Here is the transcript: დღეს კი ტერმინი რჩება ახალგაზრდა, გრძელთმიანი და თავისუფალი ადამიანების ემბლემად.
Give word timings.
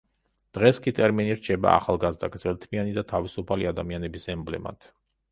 დღეს 0.57 0.77
კი 0.85 0.91
ტერმინი 0.99 1.35
რჩება 1.41 1.73
ახალგაზრდა, 1.81 2.29
გრძელთმიანი 2.35 2.95
და 2.95 3.03
თავისუფალი 3.11 3.69
ადამიანების 3.73 4.25
ემბლემად. 4.35 4.89